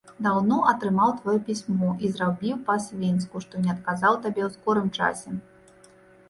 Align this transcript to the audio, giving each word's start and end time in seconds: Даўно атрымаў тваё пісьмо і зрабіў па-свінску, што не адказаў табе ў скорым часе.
Даўно 0.25 0.55
атрымаў 0.69 1.11
тваё 1.19 1.35
пісьмо 1.49 1.89
і 2.07 2.11
зрабіў 2.13 2.55
па-свінску, 2.71 3.35
што 3.45 3.53
не 3.67 3.71
адказаў 3.75 4.19
табе 4.25 4.41
ў 4.47 4.49
скорым 4.57 4.87
часе. 4.97 5.29